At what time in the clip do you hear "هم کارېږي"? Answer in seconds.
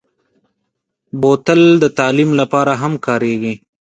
2.81-3.53